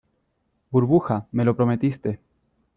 burbuja, 0.71 1.19
me 1.31 1.45
lo 1.45 1.55
prometiste. 1.61 2.19